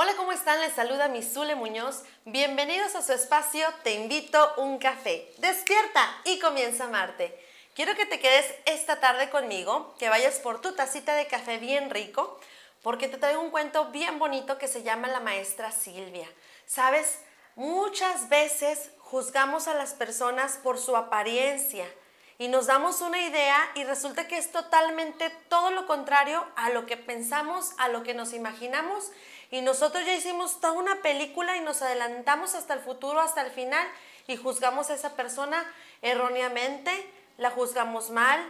[0.00, 0.60] Hola, ¿cómo están?
[0.60, 2.04] Les saluda Misule Muñoz.
[2.24, 5.28] Bienvenidos a su espacio Te invito un café.
[5.38, 7.36] Despierta y comienza a amarte.
[7.74, 11.90] Quiero que te quedes esta tarde conmigo, que vayas por tu tacita de café bien
[11.90, 12.38] rico,
[12.84, 16.28] porque te traigo un cuento bien bonito que se llama La maestra Silvia.
[16.64, 17.18] ¿Sabes?
[17.56, 21.92] Muchas veces juzgamos a las personas por su apariencia
[22.38, 26.86] y nos damos una idea y resulta que es totalmente todo lo contrario a lo
[26.86, 29.10] que pensamos, a lo que nos imaginamos
[29.50, 33.50] y nosotros ya hicimos toda una película y nos adelantamos hasta el futuro, hasta el
[33.50, 33.86] final
[34.28, 35.64] y juzgamos a esa persona
[36.00, 36.92] erróneamente,
[37.38, 38.40] la juzgamos mal,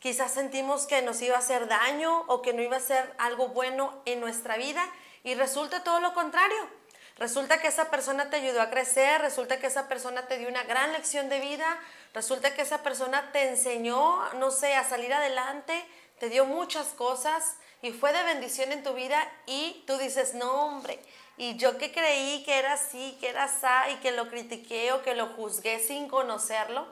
[0.00, 3.48] quizás sentimos que nos iba a hacer daño o que no iba a ser algo
[3.48, 4.86] bueno en nuestra vida
[5.24, 6.79] y resulta todo lo contrario.
[7.20, 10.64] Resulta que esa persona te ayudó a crecer, resulta que esa persona te dio una
[10.64, 11.78] gran lección de vida,
[12.14, 15.84] resulta que esa persona te enseñó, no sé, a salir adelante,
[16.18, 20.50] te dio muchas cosas y fue de bendición en tu vida y tú dices, no
[20.64, 20.98] hombre,
[21.36, 25.02] y yo que creí que era así, que era así y que lo critiqué o
[25.02, 26.86] que lo juzgué sin conocerlo.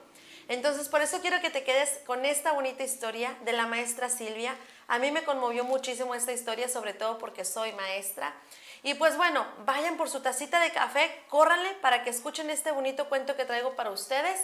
[0.49, 4.57] Entonces, por eso quiero que te quedes con esta bonita historia de la maestra Silvia.
[4.89, 8.35] A mí me conmovió muchísimo esta historia, sobre todo porque soy maestra.
[8.83, 13.09] Y pues bueno, vayan por su tacita de café, córranle para que escuchen este bonito
[13.09, 14.41] cuento que traigo para ustedes.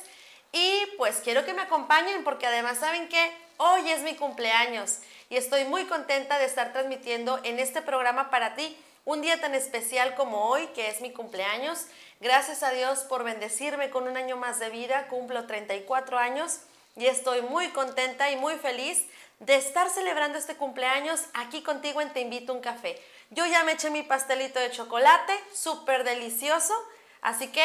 [0.53, 5.37] Y pues quiero que me acompañen porque además saben que hoy es mi cumpleaños y
[5.37, 10.15] estoy muy contenta de estar transmitiendo en este programa para ti un día tan especial
[10.15, 11.87] como hoy, que es mi cumpleaños.
[12.21, 16.61] Gracias a Dios por bendecirme con un año más de vida, cumplo 34 años
[16.97, 19.05] y estoy muy contenta y muy feliz
[19.41, 23.01] de estar celebrando este cumpleaños aquí contigo en Te Invito a un Café.
[23.35, 26.73] Yo ya me eché mi pastelito de chocolate, súper delicioso,
[27.21, 27.65] así que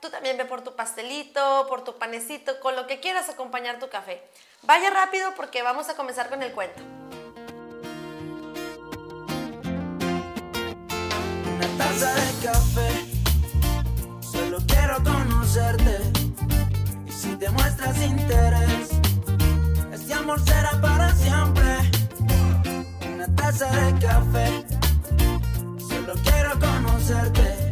[0.00, 3.90] tú también ve por tu pastelito, por tu panecito, con lo que quieras acompañar tu
[3.90, 4.22] café.
[4.62, 6.80] Vaya rápido porque vamos a comenzar con el cuento.
[11.52, 12.90] Una taza de café,
[14.22, 15.98] solo quiero conocerte.
[17.06, 18.88] Y si te muestras interés,
[19.92, 21.90] este amor será para siempre.
[23.06, 24.73] Una taza de café
[26.22, 27.68] quiero conocerte.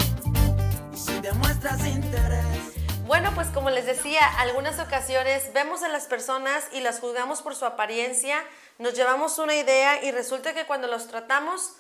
[0.93, 2.73] Y si demuestras interés.
[3.07, 7.55] Bueno, pues como les decía, algunas ocasiones vemos a las personas y las juzgamos por
[7.55, 8.43] su apariencia,
[8.79, 11.75] nos llevamos una idea y resulta que cuando los tratamos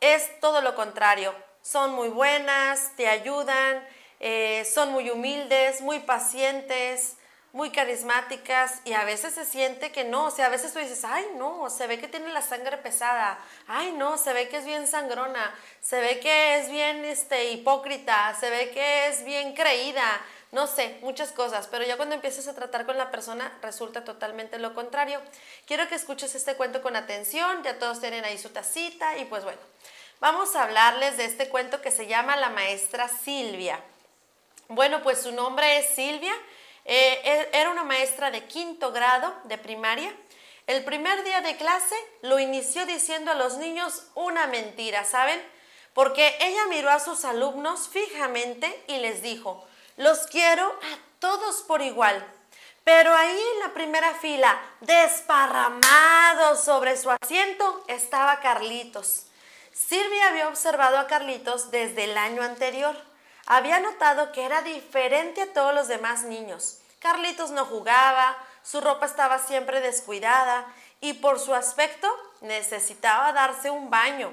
[0.00, 1.34] es todo lo contrario.
[1.62, 3.86] Son muy buenas, te ayudan,
[4.18, 7.16] eh, son muy humildes, muy pacientes,
[7.52, 11.04] muy carismáticas y a veces se siente que no, o sea, a veces tú dices,
[11.04, 14.64] ay no, se ve que tiene la sangre pesada, ay no, se ve que es
[14.64, 20.02] bien sangrona, se ve que es bien este, hipócrita, se ve que es bien creída,
[20.50, 24.58] no sé, muchas cosas, pero ya cuando empiezas a tratar con la persona resulta totalmente
[24.58, 25.20] lo contrario.
[25.66, 29.44] Quiero que escuches este cuento con atención, ya todos tienen ahí su tacita y pues
[29.44, 29.60] bueno,
[30.20, 33.78] vamos a hablarles de este cuento que se llama La maestra Silvia.
[34.68, 36.34] Bueno, pues su nombre es Silvia
[36.84, 40.12] eh, e, era una maestra de quinto grado de primaria.
[40.66, 45.40] El primer día de clase lo inició diciendo a los niños una mentira, ¿saben?
[45.94, 49.66] Porque ella miró a sus alumnos fijamente y les dijo,
[49.96, 52.24] los quiero a todos por igual.
[52.84, 59.26] Pero ahí en la primera fila, desparramado sobre su asiento, estaba Carlitos.
[59.72, 62.96] Silvia había observado a Carlitos desde el año anterior
[63.46, 66.78] había notado que era diferente a todos los demás niños.
[67.00, 70.66] Carlitos no jugaba, su ropa estaba siempre descuidada
[71.00, 72.08] y por su aspecto
[72.40, 74.32] necesitaba darse un baño.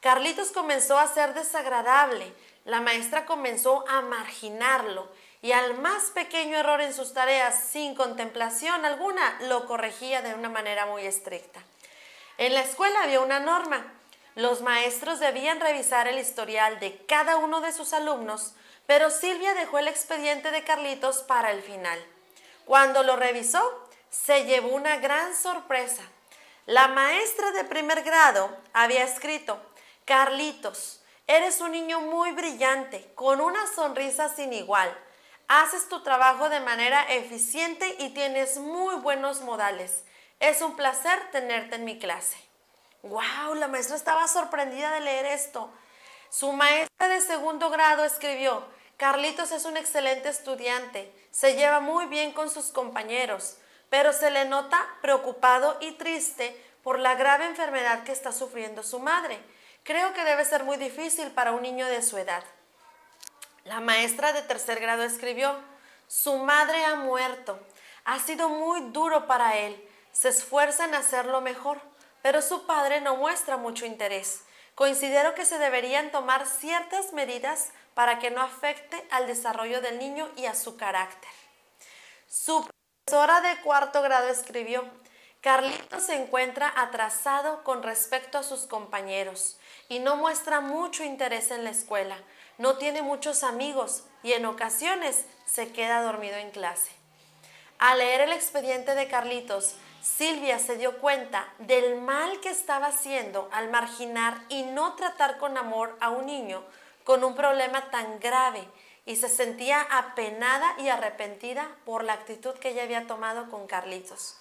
[0.00, 2.32] Carlitos comenzó a ser desagradable,
[2.64, 5.08] la maestra comenzó a marginarlo
[5.42, 10.48] y al más pequeño error en sus tareas, sin contemplación alguna, lo corregía de una
[10.48, 11.60] manera muy estricta.
[12.38, 13.84] En la escuela había una norma.
[14.34, 18.54] Los maestros debían revisar el historial de cada uno de sus alumnos,
[18.86, 21.98] pero Silvia dejó el expediente de Carlitos para el final.
[22.64, 23.62] Cuando lo revisó,
[24.10, 26.02] se llevó una gran sorpresa.
[26.66, 29.60] La maestra de primer grado había escrito,
[30.04, 34.92] Carlitos, eres un niño muy brillante, con una sonrisa sin igual.
[35.46, 40.04] Haces tu trabajo de manera eficiente y tienes muy buenos modales.
[40.40, 42.36] Es un placer tenerte en mi clase.
[43.04, 43.54] ¡Wow!
[43.56, 45.70] La maestra estaba sorprendida de leer esto.
[46.30, 48.64] Su maestra de segundo grado escribió,
[48.96, 53.58] Carlitos es un excelente estudiante, se lleva muy bien con sus compañeros,
[53.90, 58.98] pero se le nota preocupado y triste por la grave enfermedad que está sufriendo su
[59.00, 59.38] madre.
[59.82, 62.42] Creo que debe ser muy difícil para un niño de su edad.
[63.64, 65.54] La maestra de tercer grado escribió,
[66.08, 67.60] su madre ha muerto,
[68.06, 71.82] ha sido muy duro para él, se esfuerza en hacerlo mejor
[72.24, 74.44] pero su padre no muestra mucho interés.
[74.74, 80.30] considero que se deberían tomar ciertas medidas para que no afecte al desarrollo del niño
[80.34, 81.30] y a su carácter.
[82.26, 82.66] Su
[83.04, 84.84] profesora de cuarto grado escribió,
[85.42, 89.58] Carlito se encuentra atrasado con respecto a sus compañeros
[89.90, 92.16] y no muestra mucho interés en la escuela,
[92.56, 96.90] no tiene muchos amigos y en ocasiones se queda dormido en clase.
[97.78, 103.48] Al leer el expediente de Carlitos, Silvia se dio cuenta del mal que estaba haciendo
[103.52, 106.62] al marginar y no tratar con amor a un niño
[107.04, 108.68] con un problema tan grave
[109.06, 114.36] y se sentía apenada y arrepentida por la actitud que ella había tomado con Carlitos.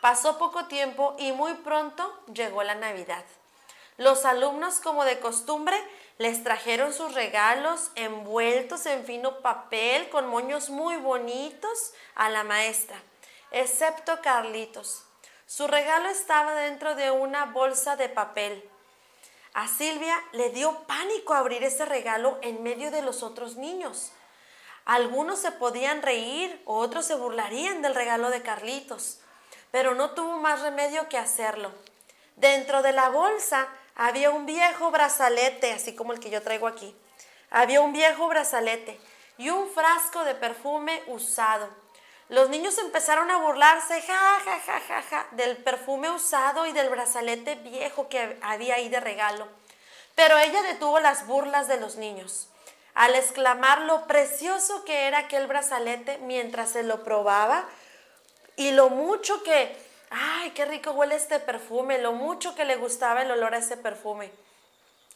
[0.00, 3.24] Pasó poco tiempo y muy pronto llegó la Navidad.
[3.96, 5.76] Los alumnos, como de costumbre,
[6.18, 12.96] les trajeron sus regalos envueltos en fino papel con moños muy bonitos a la maestra,
[13.50, 15.07] excepto Carlitos.
[15.48, 18.62] Su regalo estaba dentro de una bolsa de papel.
[19.54, 24.12] A Silvia le dio pánico abrir ese regalo en medio de los otros niños.
[24.84, 29.18] Algunos se podían reír, otros se burlarían del regalo de Carlitos
[29.70, 31.72] pero no tuvo más remedio que hacerlo.
[32.36, 36.94] Dentro de la bolsa había un viejo brazalete, así como el que yo traigo aquí.
[37.50, 38.98] Había un viejo brazalete
[39.36, 41.68] y un frasco de perfume usado.
[42.28, 46.90] Los niños empezaron a burlarse, ja, ja, ja, ja, ja, del perfume usado y del
[46.90, 49.48] brazalete viejo que había ahí de regalo.
[50.14, 52.48] Pero ella detuvo las burlas de los niños.
[52.94, 57.64] Al exclamar lo precioso que era aquel brazalete mientras se lo probaba,
[58.56, 59.74] y lo mucho que,
[60.10, 63.76] ay, qué rico huele este perfume, lo mucho que le gustaba el olor a ese
[63.76, 64.32] perfume,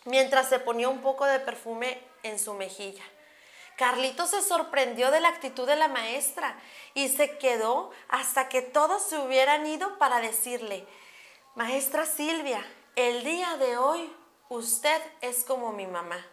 [0.05, 3.03] mientras se ponía un poco de perfume en su mejilla.
[3.77, 6.57] Carlito se sorprendió de la actitud de la maestra
[6.95, 10.87] y se quedó hasta que todos se hubieran ido para decirle,
[11.55, 12.65] Maestra Silvia,
[12.97, 14.11] el día de hoy
[14.49, 16.25] usted es como mi mamá.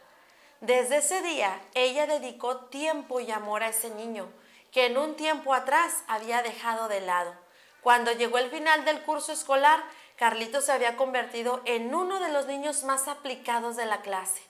[0.61, 4.29] Desde ese día ella dedicó tiempo y amor a ese niño
[4.71, 7.33] que en un tiempo atrás había dejado de lado.
[7.81, 9.83] Cuando llegó el final del curso escolar,
[10.15, 14.41] Carlito se había convertido en uno de los niños más aplicados de la clase.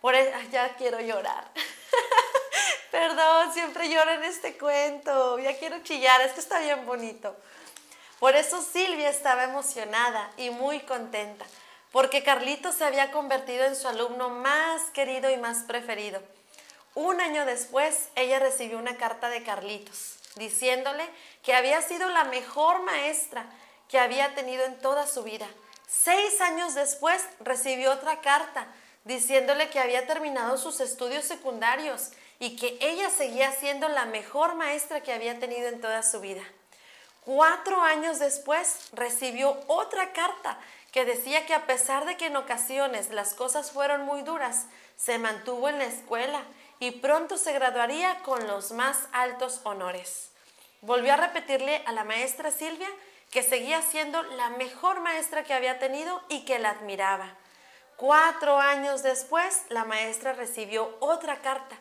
[0.00, 1.50] Por eso, ya quiero llorar.
[2.90, 5.38] Perdón, siempre lloro en este cuento.
[5.38, 7.36] Ya quiero chillar, es que está bien bonito.
[8.18, 11.44] Por eso Silvia estaba emocionada y muy contenta,
[11.92, 16.20] porque Carlito se había convertido en su alumno más querido y más preferido.
[16.94, 21.04] Un año después, ella recibió una carta de Carlitos diciéndole
[21.42, 23.46] que había sido la mejor maestra
[23.88, 25.46] que había tenido en toda su vida.
[25.86, 28.66] Seis años después recibió otra carta
[29.04, 35.02] diciéndole que había terminado sus estudios secundarios y que ella seguía siendo la mejor maestra
[35.02, 36.42] que había tenido en toda su vida.
[37.24, 40.58] Cuatro años después recibió otra carta
[40.92, 45.18] que decía que a pesar de que en ocasiones las cosas fueron muy duras, se
[45.18, 46.42] mantuvo en la escuela
[46.78, 50.30] y pronto se graduaría con los más altos honores.
[50.80, 52.88] Volvió a repetirle a la maestra Silvia
[53.30, 57.34] que seguía siendo la mejor maestra que había tenido y que la admiraba.
[57.96, 61.76] Cuatro años después, la maestra recibió otra carta.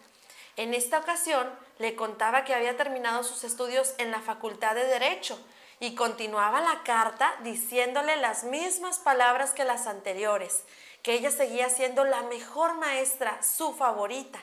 [0.58, 5.40] En esta ocasión, le contaba que había terminado sus estudios en la Facultad de Derecho
[5.80, 10.64] y continuaba la carta diciéndole las mismas palabras que las anteriores,
[11.04, 14.40] que ella seguía siendo la mejor maestra, su favorita,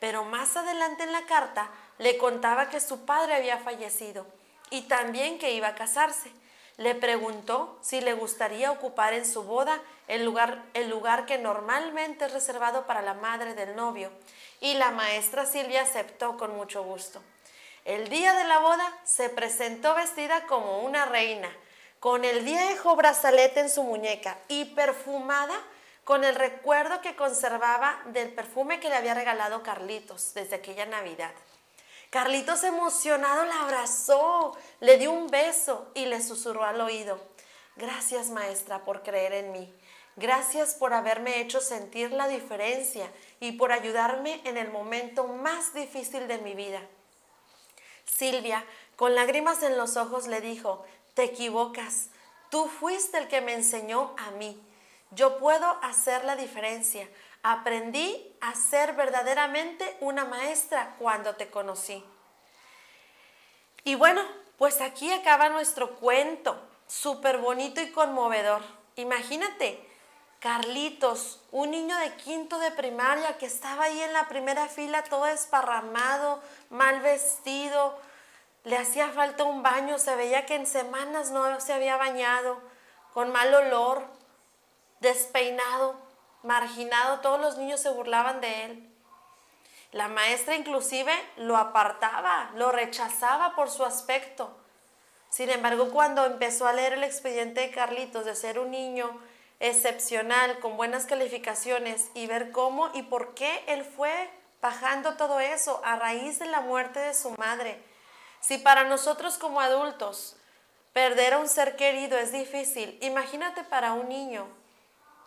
[0.00, 4.26] pero más adelante en la carta le contaba que su padre había fallecido
[4.70, 6.32] y también que iba a casarse.
[6.76, 12.24] Le preguntó si le gustaría ocupar en su boda el lugar, el lugar que normalmente
[12.24, 14.10] es reservado para la madre del novio,
[14.60, 17.22] y la maestra Silvia aceptó con mucho gusto.
[17.84, 21.50] El día de la boda se presentó vestida como una reina,
[22.00, 25.54] con el viejo brazalete en su muñeca y perfumada
[26.04, 31.30] con el recuerdo que conservaba del perfume que le había regalado Carlitos desde aquella Navidad.
[32.12, 37.18] Carlitos emocionado la abrazó, le dio un beso y le susurró al oído,
[37.76, 39.74] gracias maestra por creer en mí,
[40.16, 46.28] gracias por haberme hecho sentir la diferencia y por ayudarme en el momento más difícil
[46.28, 46.82] de mi vida.
[48.04, 48.62] Silvia,
[48.96, 52.08] con lágrimas en los ojos, le dijo, te equivocas,
[52.50, 54.62] tú fuiste el que me enseñó a mí
[55.14, 57.06] yo puedo hacer la diferencia.
[57.42, 62.04] Aprendí a ser verdaderamente una maestra cuando te conocí.
[63.84, 64.22] Y bueno,
[64.58, 68.62] pues aquí acaba nuestro cuento, súper bonito y conmovedor.
[68.96, 69.88] Imagínate,
[70.42, 75.26] Carlitos, un niño de quinto de primaria que estaba ahí en la primera fila todo
[75.26, 77.96] esparramado, mal vestido,
[78.64, 82.60] le hacía falta un baño, se veía que en semanas no se había bañado,
[83.12, 84.04] con mal olor,
[84.98, 85.94] despeinado,
[86.42, 88.92] marginado, todos los niños se burlaban de él.
[89.92, 94.56] La maestra inclusive lo apartaba, lo rechazaba por su aspecto.
[95.28, 99.10] Sin embargo, cuando empezó a leer el expediente de Carlitos de ser un niño
[99.60, 104.30] excepcional, con buenas calificaciones, y ver cómo y por qué él fue
[104.60, 107.82] bajando todo eso a raíz de la muerte de su madre.
[108.40, 110.36] Si para nosotros como adultos
[110.92, 114.61] perder a un ser querido es difícil, imagínate para un niño.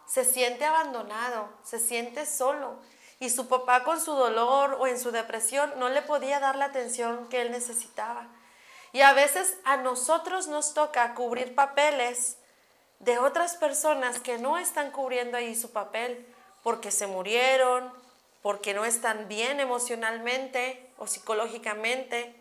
[0.08, 2.76] Se siente abandonado, se siente solo
[3.20, 6.66] y su papá con su dolor o en su depresión no le podía dar la
[6.66, 8.28] atención que él necesitaba.
[8.92, 12.38] Y a veces a nosotros nos toca cubrir papeles
[13.00, 16.26] de otras personas que no están cubriendo ahí su papel
[16.64, 17.92] porque se murieron,
[18.42, 22.36] porque no están bien emocionalmente o psicológicamente,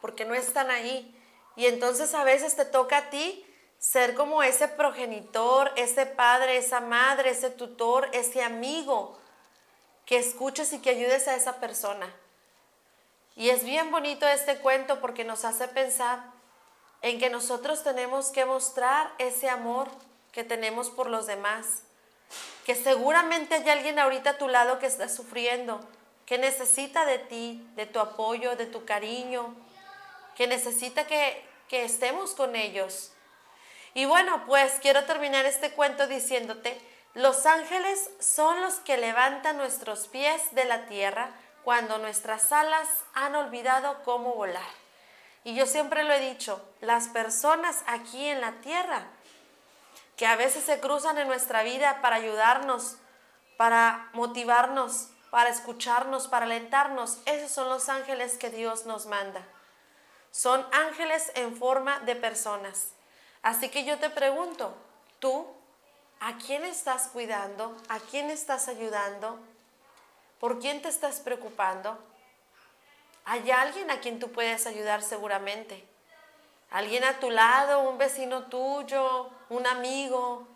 [0.00, 1.12] porque no están ahí.
[1.56, 3.44] Y entonces a veces te toca a ti
[3.78, 9.18] ser como ese progenitor, ese padre, esa madre, ese tutor, ese amigo
[10.06, 12.12] que escuches y que ayudes a esa persona.
[13.34, 16.20] Y es bien bonito este cuento porque nos hace pensar
[17.02, 19.88] en que nosotros tenemos que mostrar ese amor
[20.32, 21.82] que tenemos por los demás.
[22.64, 25.80] Que seguramente hay alguien ahorita a tu lado que está sufriendo,
[26.24, 29.54] que necesita de ti, de tu apoyo, de tu cariño,
[30.34, 33.12] que necesita que, que estemos con ellos.
[33.96, 36.78] Y bueno, pues quiero terminar este cuento diciéndote
[37.14, 41.30] los ángeles son los que levantan nuestros pies de la tierra
[41.64, 44.68] cuando nuestras alas han olvidado cómo volar.
[45.44, 49.06] Y yo siempre lo he dicho, las personas aquí en la tierra
[50.18, 52.98] que a veces se cruzan en nuestra vida para ayudarnos,
[53.56, 59.40] para motivarnos, para escucharnos, para alentarnos, esos son los ángeles que Dios nos manda.
[60.32, 62.90] Son ángeles en forma de personas.
[63.46, 64.74] Así que yo te pregunto,
[65.20, 65.46] ¿tú
[66.18, 67.76] ¿A quién estás cuidando?
[67.88, 69.38] ¿A quién estás ayudando?
[70.40, 71.96] ¿Por quién te estás preocupando?
[73.24, 75.84] Hay alguien a quien tú puedes ayudar seguramente.
[76.70, 80.48] Alguien a tu lado, un vecino tuyo, un amigo.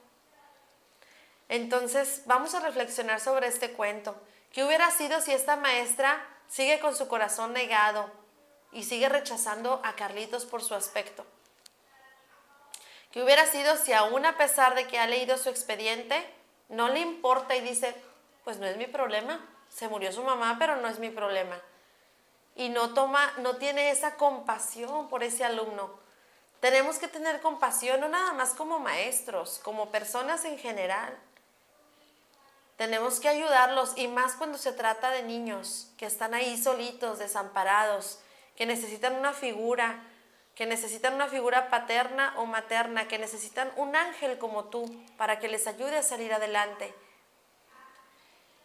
[1.49, 4.21] Entonces vamos a reflexionar sobre este cuento.
[4.53, 8.11] ¿Qué hubiera sido si esta maestra sigue con su corazón negado
[8.73, 11.25] y sigue rechazando a Carlitos por su aspecto?
[13.11, 16.25] ¿Qué hubiera sido si aún a pesar de que ha leído su expediente,
[16.69, 17.95] no le importa y dice,
[18.45, 21.61] pues no es mi problema, se murió su mamá, pero no es mi problema?
[22.55, 25.90] Y no toma, no tiene esa compasión por ese alumno.
[26.61, 31.19] Tenemos que tener compasión no nada más como maestros, como personas en general.
[32.76, 38.21] Tenemos que ayudarlos y más cuando se trata de niños que están ahí solitos, desamparados,
[38.57, 40.02] que necesitan una figura,
[40.61, 44.85] que necesitan una figura paterna o materna, que necesitan un ángel como tú
[45.17, 46.93] para que les ayude a salir adelante.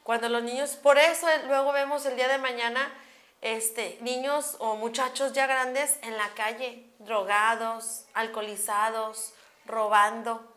[0.03, 2.93] Cuando los niños, por eso luego vemos el día de mañana
[3.39, 9.33] este, niños o muchachos ya grandes en la calle, drogados, alcoholizados,
[9.65, 10.53] robando,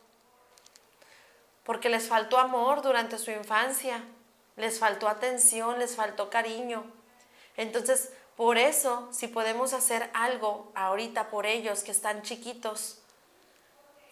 [1.63, 4.03] porque les faltó amor durante su infancia,
[4.57, 6.83] les faltó atención, les faltó cariño.
[7.57, 12.99] Entonces, por eso, si podemos hacer algo ahorita por ellos que están chiquitos,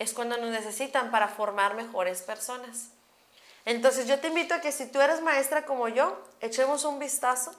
[0.00, 2.88] es cuando nos necesitan para formar mejores personas.
[3.64, 7.54] Entonces yo te invito a que si tú eres maestra como yo, echemos un vistazo,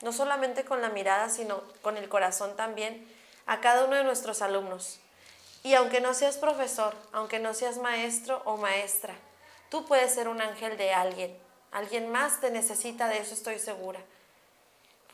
[0.00, 3.06] no solamente con la mirada, sino con el corazón también,
[3.44, 4.98] a cada uno de nuestros alumnos.
[5.64, 9.12] Y aunque no seas profesor, aunque no seas maestro o maestra,
[9.68, 11.36] tú puedes ser un ángel de alguien.
[11.72, 14.00] Alguien más te necesita, de eso estoy segura.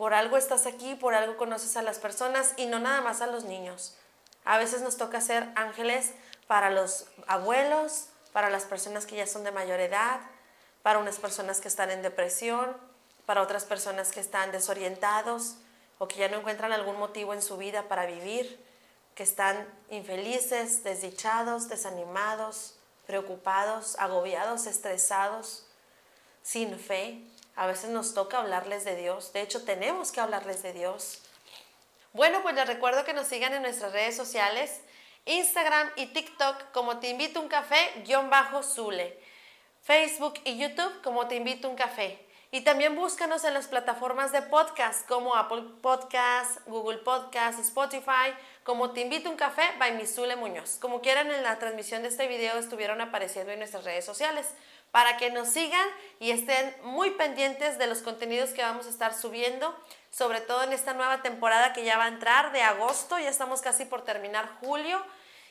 [0.02, 3.28] Por algo estás aquí, por algo conoces a las personas y no nada más a
[3.28, 3.94] los niños.
[4.44, 6.10] A veces nos toca ser ángeles
[6.48, 10.18] para los abuelos, para las personas que ya son de mayor edad,
[10.82, 12.76] para unas personas que están en depresión,
[13.26, 15.54] para otras personas que están desorientados
[15.98, 18.60] o que ya no encuentran algún motivo en su vida para vivir,
[19.14, 22.74] que están infelices, desdichados, desanimados,
[23.06, 25.64] preocupados, agobiados, estresados,
[26.42, 27.22] sin fe.
[27.54, 29.32] A veces nos toca hablarles de Dios.
[29.32, 31.22] De hecho, tenemos que hablarles de Dios.
[32.12, 34.80] Bueno, pues les recuerdo que nos sigan en nuestras redes sociales,
[35.24, 39.18] Instagram y TikTok como Te Invito un Café, guion bajo Zule.
[39.82, 42.18] Facebook y YouTube como Te Invito un Café.
[42.54, 48.90] Y también búscanos en las plataformas de podcast como Apple Podcast, Google Podcast, Spotify, como
[48.90, 50.76] Te Invito un Café by Misule Muñoz.
[50.78, 54.46] Como quieran, en la transmisión de este video estuvieron apareciendo en nuestras redes sociales
[54.92, 55.88] para que nos sigan
[56.20, 59.74] y estén muy pendientes de los contenidos que vamos a estar subiendo,
[60.10, 63.62] sobre todo en esta nueva temporada que ya va a entrar de agosto, ya estamos
[63.62, 65.02] casi por terminar julio.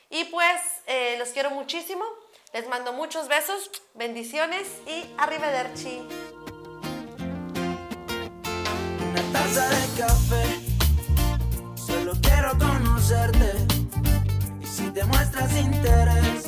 [0.08, 2.04] Y pues eh, los quiero muchísimo,
[2.52, 6.06] les mando muchos besos, bendiciones y arrivederci.
[9.10, 10.44] Una taza de café,
[11.74, 13.52] solo quiero conocerte.
[14.60, 16.44] Y si te muestras interés,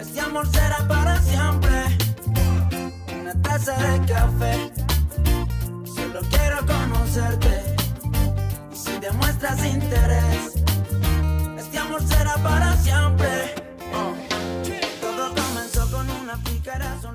[0.00, 1.63] este amor será para siempre
[3.58, 4.72] taza de café.
[5.94, 7.76] Solo quiero conocerte.
[8.72, 10.54] Y si demuestras interés,
[11.58, 13.54] este amor será para siempre.
[13.92, 14.14] Uh.
[15.00, 17.13] Todo comenzó con una picarazón.